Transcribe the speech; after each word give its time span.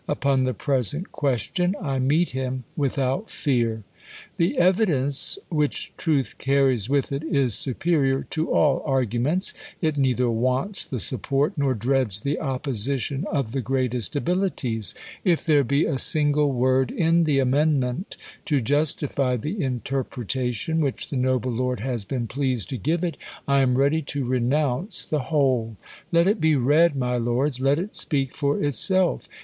Upon 0.07 0.45
the 0.45 0.55
present 0.55 1.11
question, 1.11 1.75
I 1.79 1.99
meet 1.99 2.29
him 2.29 2.63
without 2.75 3.29
fear. 3.29 3.83
The 4.37 4.57
evidence, 4.57 5.37
which 5.49 5.93
truth 5.95 6.39
carries 6.39 6.89
with 6.89 7.11
it, 7.11 7.21
is 7.23 7.53
supe 7.53 7.83
rior 7.83 8.27
to 8.31 8.49
all 8.51 8.83
argun)cnts; 8.83 9.53
it 9.79 9.97
neither 9.99 10.27
wants 10.27 10.85
the 10.85 10.97
support, 10.99 11.55
noi 11.55 11.73
dreads 11.73 12.19
the 12.21 12.39
opposition 12.39 13.25
of 13.31 13.51
the 13.51 13.61
greatest 13.61 14.15
abilities. 14.15 14.95
If 15.23 15.45
there 15.45 15.63
be 15.63 15.85
a 15.85 15.99
single 15.99 16.51
v.ord 16.51 16.89
in 16.89 17.25
the 17.25 17.37
amendment 17.37 18.17
to 18.45 18.59
justify 18.59 19.37
the 19.37 19.61
interpretation, 19.63 20.79
which 20.81 21.09
the 21.09 21.15
noble 21.15 21.51
lord 21.51 21.79
has 21.81 22.05
been 22.05 22.25
pleased 22.25 22.69
to 22.69 22.77
give 22.77 23.03
it, 23.03 23.17
I 23.47 23.59
am 23.61 23.77
ready 23.77 24.01
to 24.01 24.25
renounce 24.25 25.05
the 25.05 25.25
whole. 25.29 25.75
Let 26.11 26.25
it 26.25 26.41
be 26.41 26.55
read, 26.55 26.95
my 26.95 27.17
lords; 27.17 27.59
let 27.59 27.77
it 27.77 27.95
speak 27.95 28.35
for 28.35 28.63
itself. 28.63 29.29